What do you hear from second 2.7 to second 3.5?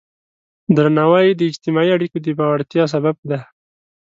سبب دی.